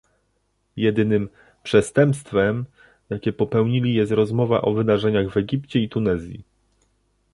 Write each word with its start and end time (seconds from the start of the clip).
Jedynym 0.75 1.29
"przestępstwem", 1.63 2.65
jakie 3.09 3.33
popełnili 3.33 3.93
jest 3.93 4.11
rozmowa 4.11 4.61
o 4.61 4.73
wydarzeniach 4.73 5.29
w 5.31 5.37
Egipcie 5.37 5.79
i 5.79 5.89
Tunezji 5.89 6.43